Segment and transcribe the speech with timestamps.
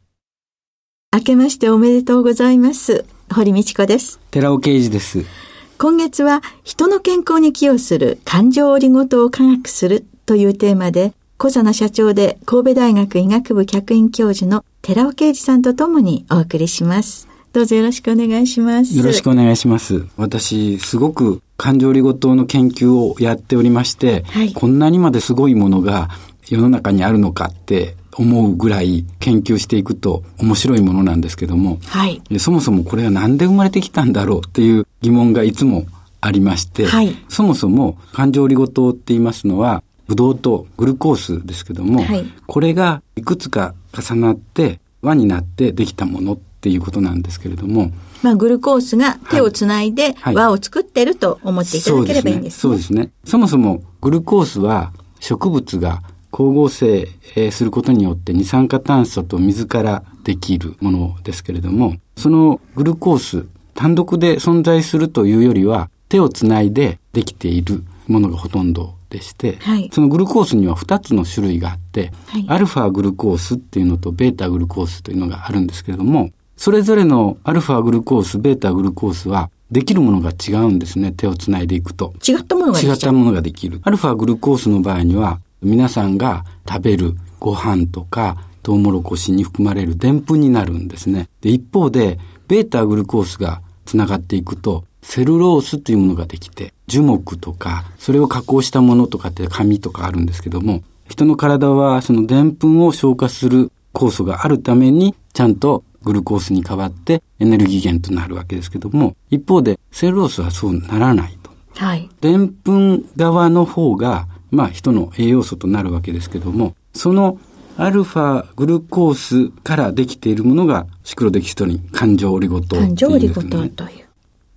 [1.13, 3.05] 明けましておめでとうございます。
[3.31, 4.19] 堀道子です。
[4.31, 5.46] 寺尾刑事です。
[5.77, 17.27] 今月は人の健康に寄与する感情折りごとを科学するというテーマで小佐奈社長で神戸大学医学部客員教授の寺尾啓二さんとともにお送りします。
[17.53, 18.97] どうぞよろしくお願いします。
[18.97, 20.03] よろしくお願いします。
[20.17, 26.09] 私、すごく感情理ごとの研究をやっておりまして、はい、こんなにまですごいものが
[26.49, 35.85] 世の中にあるのかって思うぐらい研究していくと面白いものなんですけども、はい、そもそもこれは何で生まれてきたんだろうっていう疑問がいつも
[36.21, 47.91] ありまして、はい、そもそも感情理ごとって言いますのはブドウとグルコースですけども、はい、これがいくつか重なって輪になってできたものっていうことなんですけれども、
[48.23, 52.59] まあ、グルコースが手をつないで輪を作ってると思っていただければいいんですね。
[52.59, 53.11] そうですね。
[53.25, 56.01] そもそもグルコースは植物が
[56.31, 57.07] 光合成
[57.51, 63.45] することによって二酸化炭素と水からできるものですけれども、そのグルコース
[63.77, 81.11] 単独で存在するというよりは手をつないでできているものがほとんどでして、はい、そのグルコースには2つの種類があって、はい、アルファグルコースっていうのとベータグルコースというのがあるんですけれども、それぞれのアルファグルコース、ベータグルコースはできるものが違うんですね。
[81.11, 82.13] 手をつないでいくと。
[82.27, 82.93] 違ったものができる。
[82.93, 83.79] 違ったものができる。
[83.83, 91.29] アルファグルコースの場合には、皆さんが食べるご飯とか、トウモロコシに含まれるでんぷんになるんですね。
[91.41, 111.51] で、一方で、ベータグルコースがつながっていくと、セルロースというものができて、樹木とか、それを加工したものとかって紙とかあるんですけども、人の体はそのでんぷんを消化する酵素があるために、ちゃんとグルコースに変わってエネルギー源となるわけですけども、一方でセルロースはそうならないと。
[111.75, 112.09] はい。
[112.21, 117.39] でんぷん側の方が、まあ人の栄養素となるわけですけども、その
[117.79, 124.05] アルファグルコースからできているものがシクロデキストリン、感情オリゴ糖、ね、感情オリゴ糖という。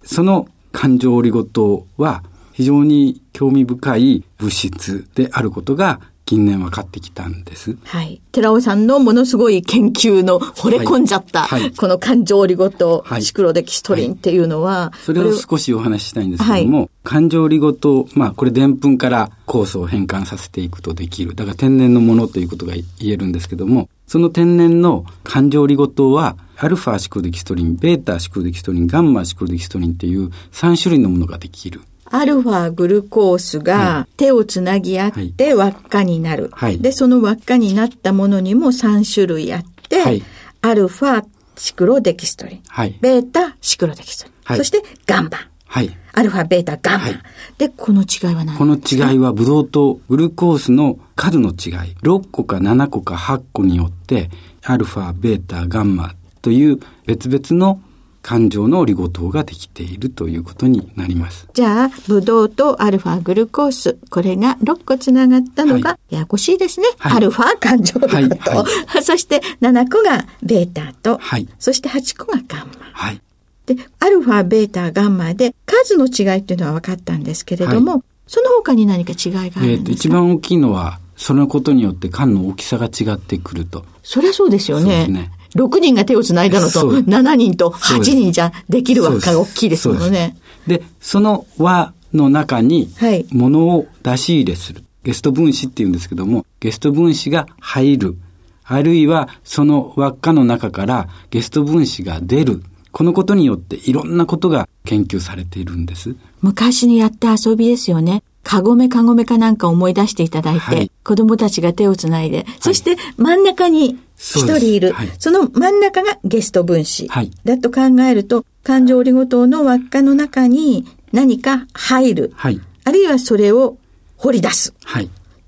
[0.02, 2.22] その感情オリゴ糖は
[2.52, 7.76] 非常に興味深い物質であることが近年分かってきたんです。
[7.82, 8.22] はい。
[8.30, 21.34] 寺尾さんのものすごい研究の惚れ込んじゃった、はいはい、この感情リゴ糖、はい、シクロデキストリンっていうのは、それを少しお話ししたいんですけども、感情リゴ糖、まあこれでんぷんから酵素を変換させていくとできる。
[21.34, 31.80] だから天然のものということが言えるんですけども、その天然の感情リゴ糖は、アルファシクロデキストリン、ベータシクロデキストリン、ガンマシクロデキストリンっていう3種類のものができる。
[32.10, 36.50] アルファグルコースが手をつなぎ合って輪っかになる。
[36.52, 40.22] はい、で、その輪っかになったものにも3種類あって、はい、
[40.62, 41.24] アルファ
[41.56, 45.30] シクロデキストリン、はい、ベータシクロデキストリン、そしてガンマ。
[45.66, 45.96] はい。
[46.12, 47.04] アルファ、ベータ、ガンマ。
[47.04, 47.22] はい、
[47.56, 48.58] で、この違いは何？
[48.58, 51.94] この違いは、ブドウとグルコースの数の違い。
[52.02, 54.30] 6個か7個か8個によって、
[54.64, 57.80] アルファ、ベータ、ガンマという別々の
[58.22, 61.48] 感情のオリゴ糖ができているということになります。
[61.54, 66.86] じゃあ、ブドウとアルファグルコース、これが6個つながったのが、ややこしいですね。
[66.98, 68.62] はい、アルファ感情オリゴ糖。
[68.62, 72.74] はい、そして7個がベータと、はい、そして8個がガンマ。
[72.92, 73.20] はい。
[73.66, 83.84] で、アルファ、ベータ、ガンマで数の違いっていうのは分かったんですけれども、はい、その他に何か違いがあるんですか、えー、一番大きいのは、そのことによって缶の大きさが違ってくると。
[84.02, 85.06] そりゃそうですよね。
[85.06, 85.30] ね。
[85.54, 90.36] 6人が手をつないだのと、7人と8人じゃできる輪っかが大きいですもんね。
[90.66, 92.88] でその輪の中に、
[93.30, 94.84] 物を出し入れする。
[95.02, 98.16] ゲスト分子っていうんですけども、ゲスト分子が入る。
[98.64, 102.62] あるいは、その輪っかの中からゲスト分子が出る。
[102.92, 106.16] このことによっていろんなことが研究されているんです。
[106.40, 108.22] 昔にやった遊びですよね。
[108.42, 114.94] かごめかごめかなんか思い出していただいて、はい、子供たちが手をつないで、はい、そして真ん中に一人いる。
[115.18, 117.08] その真ん中がゲスト分子。
[117.44, 122.34] だと考えると、感情折りごとの輪っかの中に何か入る。
[122.36, 122.50] あ
[122.92, 123.78] るいはそれを
[124.18, 124.74] 掘り出す。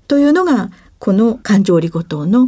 [0.07, 2.47] というのが、この感情折りごとの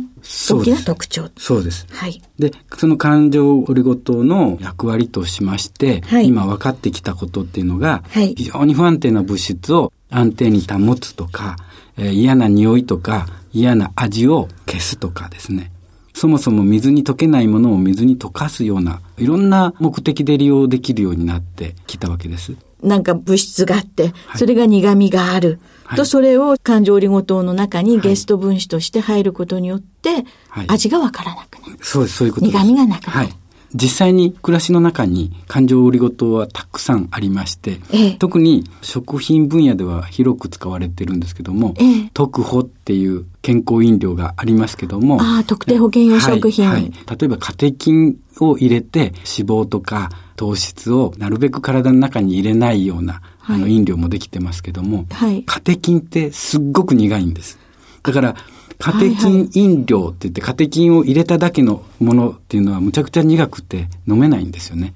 [0.50, 1.30] 大きな特徴。
[1.38, 1.86] そうです。
[1.92, 2.22] はい。
[2.40, 11.58] で、その感情折りごとの役割としまして、はい、今分かってきたことっていうのが、はい、非常に不安定な物質を安定に保つとか、
[11.98, 15.72] えー、嫌な匂いとか嫌な味を消すとかですね。
[16.16, 22.54] そもそも水に溶けないものを水に溶かすような、いろんな目的で利用できるようになってきたわけです。
[22.82, 25.60] なんか物質があって、それが苦味がある。
[25.84, 30.26] はい、と、それを感情理ごとの中にゲスト分子として入ることによって、
[30.68, 32.58] 味がわからなくなる、そうです、そういうことです。
[32.58, 33.30] 苦味がなくなる。
[33.76, 49.14] はい実際に暮らしの中に感情織りごとはたくさんありまして、ええ、特に食品分野では広く使われてるんですけども、え、特保っていう健康飲料がありますけども、ああ、特定保険用食品、はい、はい、例えばカテキンを入れて脂
[49.48, 57.60] 肪とか糖質をなるべく体の中に入れないような、あの飲料もできてますけども、はい、カテキンってすっごく苦いんです。
[58.04, 58.36] だから、
[58.80, 64.94] カテキン飲料って言って、カテキンを入れただけのものっていうのはむちゃくちゃ苦くて飲めないんですよね。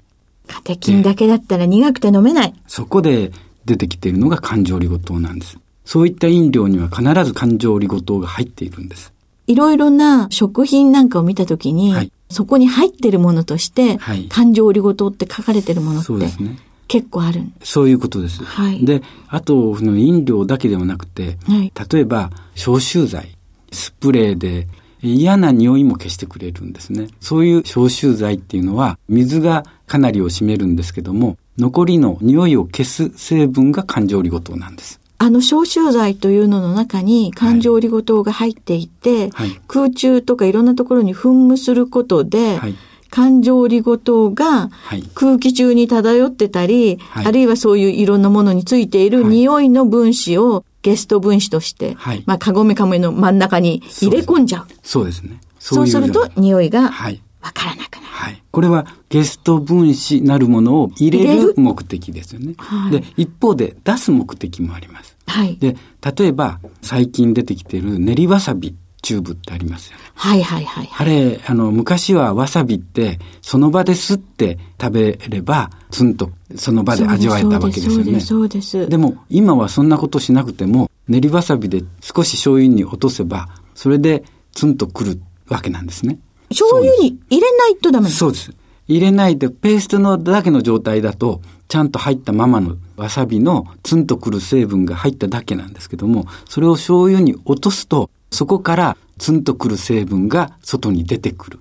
[0.48, 2.54] カテキンだけだったら苦くて飲めない。
[2.68, 3.32] そこで
[3.66, 5.58] 出てきているのが感情リゴ糖なんです。
[5.86, 9.14] そういった飲料には必ず感情リゴ糖が入っているんです。
[9.48, 16.60] いろいろな食品なんかを見たときに、はい、そこに入っているものとして、はい、感情リゴ糖って書かれているものって、そうですね。
[16.88, 18.44] 結構あるそういうことです。
[18.44, 23.30] はい、で、あと、飲料だけではなくて、はい、例えば、消臭剤。
[23.72, 24.68] スプレーで
[25.02, 27.08] 嫌な匂いも消してくれるんですね。
[27.20, 35.00] そういう消臭剤っていうのは水がかなりを占めるんですけども、残りの匂いを消す成分が環状オリゴ糖なんです。
[35.22, 42.76] あの消臭剤というのの中に環状オリゴ糖が入っていて、はい、空中とかいろんなところに噴霧することで、はい。
[43.12, 44.70] 環状オリゴ糖が
[45.16, 54.68] 空気中に漂ってたり、はい、あるいはそういういろんなものについている匂いの分子をゲスト分子として、はい、まあ、カゴメカメの真ん中に入れ込んじゃう。
[54.84, 55.40] そうですね。
[55.60, 56.90] そうすると、匂いがわ
[57.54, 58.44] からなくなる、はい。
[58.52, 62.54] これはゲスト分子なるものを入れる目的ですよね。
[62.58, 65.18] はい、で、一方で出す目的もあります。
[65.28, 65.76] はい、で、
[66.18, 70.04] 例えば、最近出てきている練りわさびチューブってありますよね。
[70.16, 71.08] はいはいはい、はい。
[71.08, 78.20] あれ、あの、昔はわさびって、その場ですって食べれば、ツンとその場で味わえたわけですよね。
[78.20, 78.90] そうです、そうです。
[78.90, 84.24] でも、今はそんなことしなくても、練りわさびで少し醤油に落とせば、それで
[84.54, 86.20] ツンとくるわけなんですね。
[86.50, 88.54] 醤油に入れないとダメそうです。
[88.88, 101.60] 入れないで、ペーストのだけの状態だと、ちゃんと入ったままのわさびのツンとくる成分が入っただけなんですけども、それを醤油に落とすと、そこからツンとくる成分が外に出てくる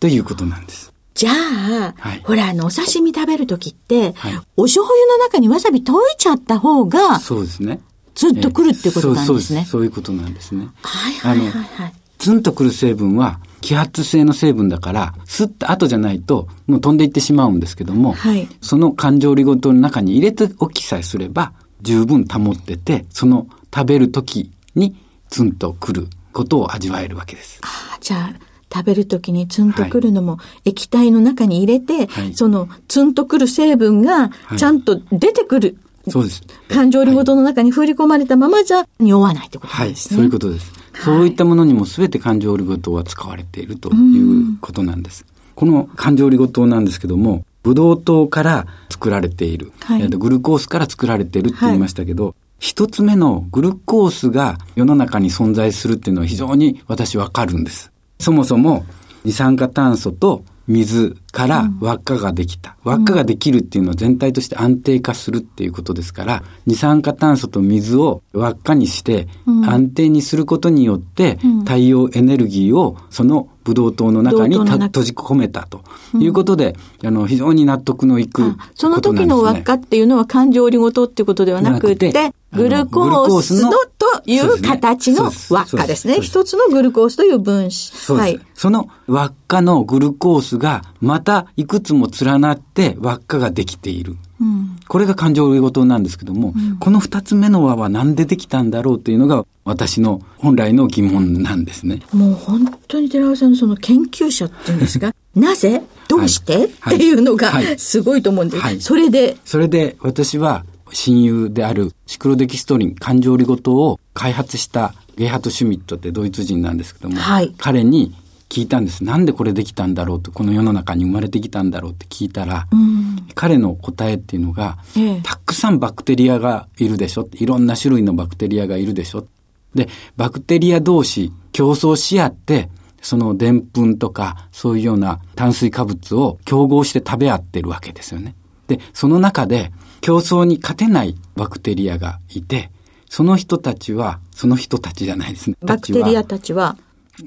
[0.00, 0.92] ということなんです。
[1.14, 7.80] じゃあ、はい、ほら、あの、お刺身食べるときって、はい、お醤油の中にわさび溶いちゃった方が、そうですね。
[8.14, 9.64] ツンとくるってことなんですね。
[9.64, 10.68] そういうことなんですね。
[10.82, 11.92] はいはいはい、はい。
[12.18, 21.52] ツンとくる成分は、揮発性の成分だから、吸った後じゃないと、もう飛んでいってしまうんですけども、はい、その感情リゴ糖の中に入れておきさえすれば、
[21.82, 24.96] 十分保ってて、その食べるときに
[25.30, 27.60] ツンとくることを味わえるわけです。
[27.62, 35.76] ああ、じゃあ、食べるときにツンとくるのも液体の中に入れて、はい、そのツンとくる成分がちゃんと出てくる。
[36.04, 36.42] はい、そうです。
[36.68, 39.84] 感情理ごとの中に振り込まれたままじゃ匂わないってことですね。
[39.84, 40.72] はい、そういうことです。
[41.04, 45.24] そういったものにも全て感情理ごとは使われているということなんです。
[45.56, 57.90] この感情理ごとなんですけども、ブドウ糖から作られている、はい、グルコースから作られているって言いましたけど、一つ目のグルコースが世の中に存在するっていうのは非常に私わかるんです。
[58.20, 58.84] そもそも
[59.24, 62.76] 二酸化炭素と水から輪っかができた。
[62.84, 75.82] 輪っかができるっていうのは全体として安定化するっていうことですから、二酸化炭素と水を輪っかにして安定にすることによって、太陽エネルギーをそのブドウ糖の中に閉じ込めたと
[76.18, 86.20] いうことで、うん、あの、非常に納得のいく、ね、その時の輪っかっていうのは感情リゴ糖っていうことではなくて、グルコースのという形の輪っかですね。
[86.20, 88.12] 一つのグルコースという分子。
[88.12, 88.40] はい。
[88.54, 94.16] その輪っかのグルコースがまたいくつも連なって輪っかができている。
[94.40, 102.00] うん、これが感情ごとなんですけども、うん、この二つ目の輪は何でできたんだろうというのが私の本来の疑問なんですね。
[102.12, 105.82] もう本当に寺尾さんのその研究者っていうんですか、 なぜ？
[106.08, 108.62] どうして、はい、っていうのがすごいと思うんです。
[108.62, 109.36] はい、それで。
[109.44, 118.14] それで私は親友であるシクロデキストリン感情理ごとを開発したゲイハト・シュミットってドイツ人なんですけども、はい、彼に
[118.50, 119.04] 聞いたんです。
[119.04, 127.28] なんでこれできたんだろうと、この世の中に生まれてきたんだろうって聞いたら、うん、彼の答えっていうのが、ええ、たくさんバクテリアがいるでしょ。
[127.34, 129.26] いろんな種類のバクテリアがいるでしょ。
[129.74, 132.68] で、バクテリア同士競争し合って、
[133.00, 138.34] そのでんぷんとか、そういうような炭水化物を競合して食べ合ってるわけですよね。
[138.66, 139.70] で、その中で
[140.00, 142.70] 競争に勝てないバクテリアがいて、
[143.08, 145.56] その人たちは、その人たちじゃないですね。
[145.60, 146.76] バクテリアたちは、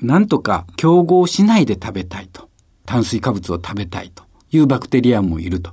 [0.02, 2.50] なんとか競合しないで食べたいと。
[2.86, 5.72] 炭水化物を食べたいというバクテリアもいると。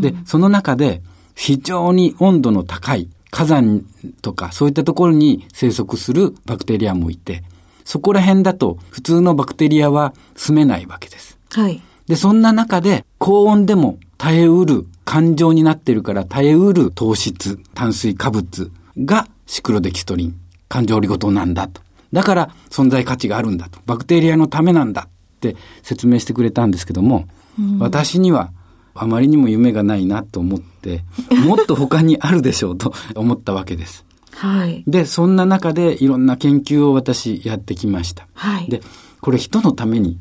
[0.00, 1.02] で、その中で
[1.34, 3.84] 非常に温度の高い火山
[4.22, 7.44] とかそういったところに生息するバクテリアもいて、
[7.84, 11.38] そこら辺だと普通のバクテリアは住めないわけです。
[11.52, 11.80] はい。
[12.08, 20.34] で、そんな中で高温でも耐えうる感情になってるから耐えうる糖質、炭水化物がシクロデキストリン、
[20.68, 21.80] 感情リゴ糖なんだと。
[22.12, 23.78] だから存在価値があるんだと。
[23.86, 28.50] バクテリアのためなんだって説明してくれたんですけども、うん、私には
[28.94, 31.04] あまりにも夢がないなと思って、
[31.46, 34.04] もっと他にあるでしょうと 思ったわけです。
[34.32, 34.82] はい。
[34.88, 38.26] で、そんな中でいろんな研究を私やってきました。
[38.34, 38.68] はい。
[38.68, 38.82] で、
[39.20, 40.18] これ人のために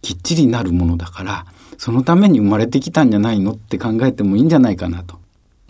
[0.00, 1.46] きっちりなるものだから、
[1.78, 5.18] そのために生まれてきたんじゃないのって考えてもいいんじゃないかなと。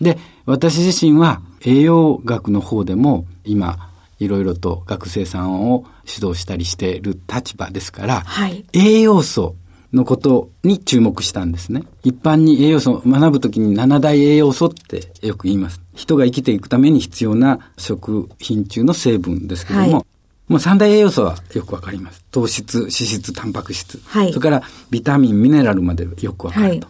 [0.01, 9.55] で、私自身は栄養学の方でも今、いろいろと学生さんを指導したりしている立場ですから、はい、栄養素
[9.93, 11.83] のことに注目したんですね。
[12.03, 15.81] 一般に栄養素を学ぶときに七大栄養素ってよく言います。
[15.95, 20.05] 人が生きていくために必要な食品中の成分ですけども、はい、
[20.47, 22.23] もう三大栄養素はよくわかります。
[22.31, 23.99] 糖質、脂質、タンパク質。
[24.05, 26.87] はい、それからビタミン、ミネラルまでよくわかると。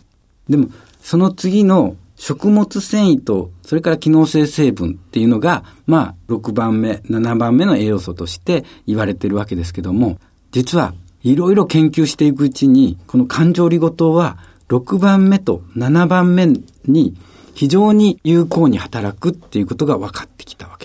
[0.49, 0.69] でも、
[1.01, 10.17] その次の食物繊維と、それから機能性成分っていうのが、まあ、6番目、7番目の栄養素として言われてるわけですけども、
[10.51, 10.93] 実は
[11.23, 14.37] いろいろ研究していくうちに、この感情リゴ糖は
[14.69, 16.47] 6番目と7番目
[16.85, 17.15] に
[17.53, 20.84] 非常に有効に働くっていうことが分かってきたわけ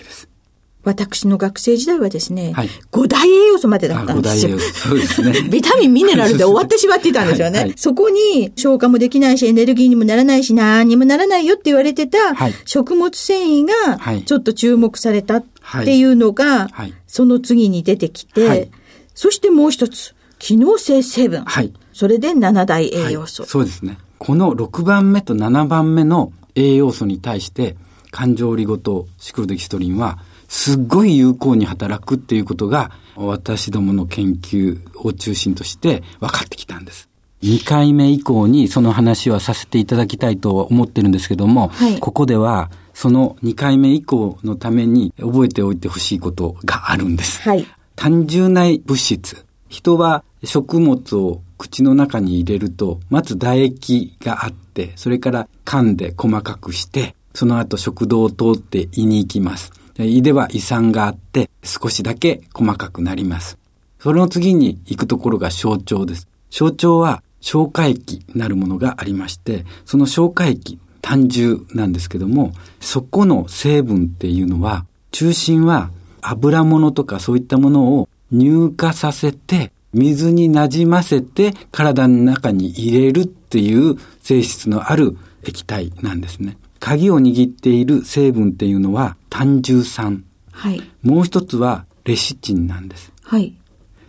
[0.83, 4.59] 私の学生時代はですね、はい、5大栄養素までだったんですよ。
[4.59, 5.41] そうですね。
[5.49, 7.59] ビタミン、ミネラルで終わってしまっていたんですよね。
[7.59, 12.17] はいはい、そこに消化もできないし、エネルギーにもならないし、何にもならないよって言われてた、
[12.65, 15.45] 食物繊維がちょっと注目されたっ
[15.83, 16.69] ていうのが、
[17.07, 18.71] その次に出てきて、
[19.13, 21.45] そしてもう一つ、機能性成分。
[21.93, 23.97] それで7大栄養素、そうですね。
[24.17, 27.75] この6番目と7番目の栄養素に対して、
[28.11, 30.19] 環状リゴ糖、シクロデキストリンは、
[30.51, 37.07] すっごい有効に働くっていうことが、私どもの研究を中心として分かってきたんです。
[37.41, 47.41] 2回目以降にその話はさせていただきたいと思ってるんですけども、はい、ここではその2回目以降のために覚えておいてほしいことがあるんです。
[47.41, 47.65] はい、
[47.95, 49.45] 単純な物質。
[49.69, 59.71] 人は食物を口の中に入れると、まず唾液があって、それから噛んで細かくして、その後食道を通って胃に行きます。
[60.05, 63.57] 胃では胃酸があって少しだけ細かくなります。
[63.99, 66.27] その次に行くところが小腸です。
[66.49, 75.91] 小腸は消化液なるものがありまして、その消化液、単純なんですけども、そこの成分っていうのは、中心は
[76.21, 86.57] 油物とかそういったものを乳化させて、水になじませて体の中に入れるっていう性質のある液体なんですね。
[86.81, 90.25] 鍵を握っている成分っていうのは単重酸。
[90.51, 90.81] はい。
[91.03, 93.13] もう一つはレシチンなんです。
[93.23, 93.55] はい。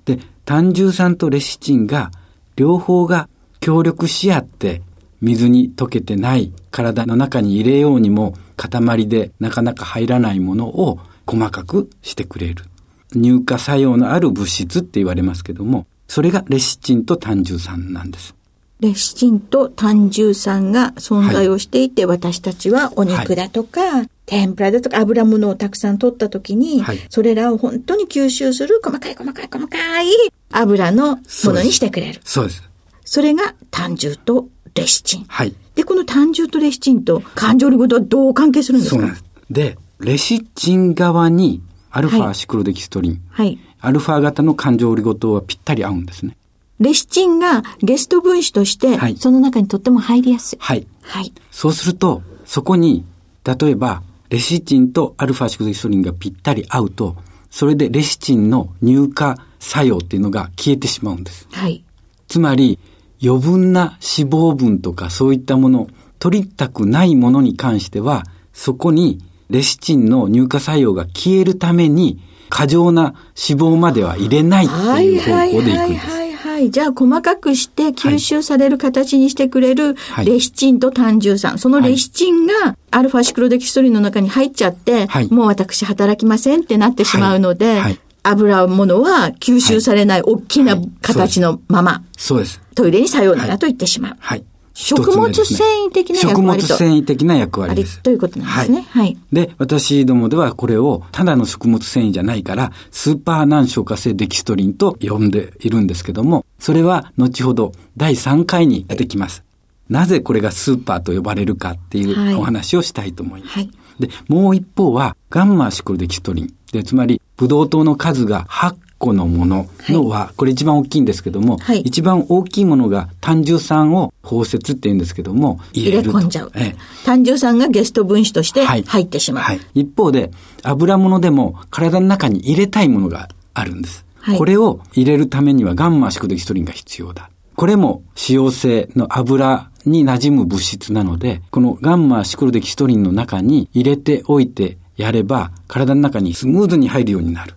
[0.07, 2.11] で、単重酸とレシチンが
[2.57, 3.29] 両方が
[3.61, 4.83] 協力し合って
[5.21, 12.65] 水に溶けてない体の中に入れようにも塊でなかなか入らないものを細かくしてくれる。
[13.13, 18.35] 乳化作用のある物質って言われますけども、それがレシチンと単重酸なんです。
[18.83, 30.07] レシチンと単重酸が存在をしていて、はい、私たちはお肉だとか、はい、天ぷらだとか油物をたくさん取った時に、はい、それらを本当に吸収する細かい細かい細かい
[30.51, 32.21] 油のものにしてくれる。
[32.25, 32.69] そうです。
[33.05, 35.27] それが単重とレシチン。
[35.29, 35.55] はい。
[35.77, 38.97] で、この単重とレシチンと感情リとはどう関係するんですか？
[38.97, 39.25] そうなんです。
[39.49, 41.63] で、レシチン側に
[41.93, 43.23] アルファシクロデキストリン。
[43.31, 43.61] はい。
[43.81, 46.37] アルファ型の感情オリゴ糖はぴったり合うんですね。
[46.81, 50.59] レシチンがゲスト分子として、はい、その中にとっても入りやすい。
[50.61, 50.87] はい。
[51.03, 51.33] はい。
[51.51, 53.05] そうすると、そこに、
[53.45, 57.17] 例えば、レシチンとアルファシクロデキストリンがぴったり合うと、
[57.51, 61.47] それでレシチンの乳化作用っていうのが消えてしまうんです。
[61.53, 61.85] はい。
[62.29, 62.79] つまり、
[63.23, 65.89] 余分な脂肪分とかそういったもの、
[66.19, 73.15] 取りたくないものに関しては、そこにレシチンの乳化作用が消えるために、過剰な
[73.49, 76.07] 脂肪までは入れないっていう方向でいくんです。
[76.07, 76.22] はいはい。
[76.71, 81.59] じゃあ、細かくして吸収される形にしてくれるレシチンと単重酸。
[81.59, 92.61] そのレシチンがアルファシクロデキストリンの中に入っちゃって、はい、もう私働きませんってなってしまうので、はい、油物は吸収されない大きな形のまま、そうです。
[92.75, 94.17] トイレに作用だなと言ってしまう。
[94.21, 94.45] はい。
[94.75, 96.67] 食物繊維的な役割と。
[96.67, 98.01] 食物繊維的な役割です。
[98.01, 98.87] ということなんですね。
[98.91, 99.07] はい。
[99.07, 109.45] はい、で、私どもではこれをただの食物繊維じゃないから、スーパー難消化性デキストリンと呼んでいるんですけども、それは後ほど第3回に出てきます。
[109.89, 113.59] なぜこれがスーパーと呼ばれるかっていうお話をしたいと思います。
[113.59, 116.55] はい、で、もう一方は、ガンマシクロデキストリン。
[116.73, 126.53] で、つまり、ブドウ糖の数が8個のもののは、はい、これ一番大きいんですけども、はい、一番大きいものが単重酸を包摂って言うんですけども、入れ込んじゃう。
[126.55, 129.45] ええ、単重酸がゲスト分子として入ってしまう。
[129.45, 130.31] はい、一方で、
[130.63, 134.05] 油物でも体の中に入れたいものがあるんです。
[134.39, 137.29] これを入れるためにはガンマシクデキストリンが必要だ。
[137.57, 147.55] これも使用性の油に馴染む物質なので、このガンマシクロデキストリンの中に入れておいてやれば、体の中にスムーズに入るようになる。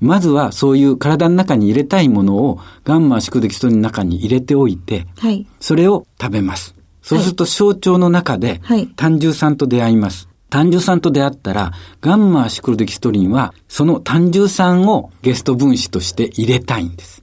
[0.00, 6.74] まずはそういう体の中に入れたいものをガンマ宿敵ストの中に入れておいて、はい、それを食べます。
[7.02, 8.60] そうすると小腸の中で
[8.96, 10.28] 単重酸と出会います。
[10.50, 17.22] 単重酸と出会ったら、ガンマシクロデキストリンは、その単重酸をゲスト分子として入れたいんです。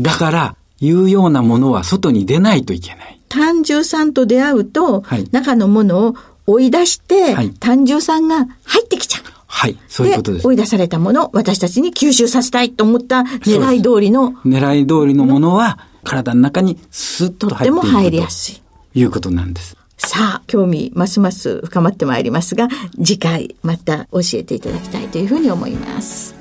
[0.00, 3.20] だから、いうようなものは外に出ないといけない。
[3.28, 6.14] 単重酸と出会うと、はい、中のものを
[6.46, 9.24] 追い出して、はい、単重酸が入ってきちゃう。
[9.56, 10.46] はい、そういうことです。
[10.48, 14.32] 追い出されたもの、私たちに吸収させたいと思った狙い通りの。
[14.44, 17.80] 狙い通りのものは、体の中にスッと入っていると。
[17.82, 18.60] とても入りやすい。
[18.94, 19.76] いうことなんです。
[19.96, 22.66] さあ、興味ますます深まってまいりますが、
[22.98, 26.34] 次回また教えていただきたいというふうに思います。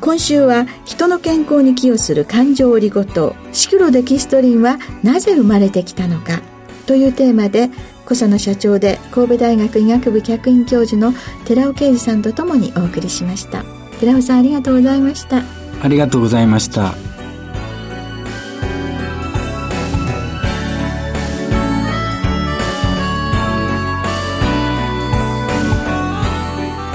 [0.00, 6.40] 今週は人の健康に寄与する感情オリゴ糖シクロデキストリンはなぜ生まれてきたのか
[6.86, 7.70] というテーマで
[8.08, 11.12] 小佐野社長で神戸大学医学部客員教授の
[11.44, 13.64] 寺尾啓二さんとともにお送りしました。
[14.00, 15.42] 寺尾さんありがとうございました。
[15.82, 16.94] ありがとうございました。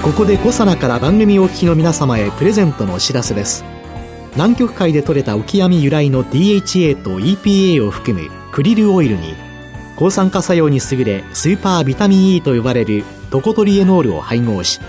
[0.02, 3.64] ここで小佐奈から番組お聞きの皆様へプレゼントのお知らせです。
[4.34, 9.53] 南極海で採れたオキアミ由来の DHA と EPA を含むクリルオイルに
[9.96, 14.80] 抗酸化作用に優れスーパービタミン E と呼ばれるトコトリエノールを配合し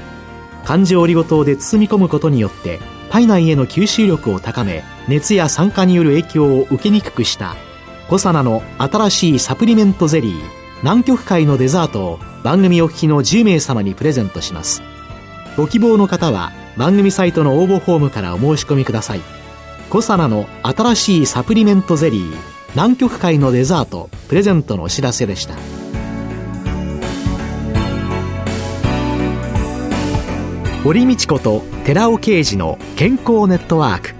[0.65, 7.55] 環状オリゴ糖で包み込むことによって体内への吸収力を高め熱や酸化による影響を受けにくくした
[8.09, 14.83] コサナの新しいサプリメントゼリー南極海のデザートを番組お聞きの10名様にプレゼントします。
[15.57, 19.23] ご希望の方は番組サイトの応募フォームからお申し込みください。
[19.89, 22.54] コサナの新しいサプリメントゼリー。
[22.75, 25.55] 南極海のデザートプレゼントのお知らせでした
[30.83, 34.15] 堀道子と寺尾啓二の健康ネットワーク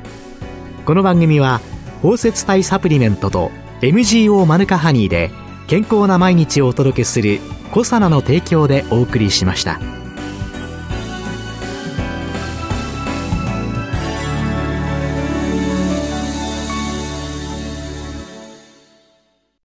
[0.87, 1.61] この番組は
[2.01, 5.31] 包摂体サプリメントと MGO マヌカハニーで
[5.67, 7.41] 健康な毎日をお届けする
[7.73, 10.04] コサナの提供でお送りしました。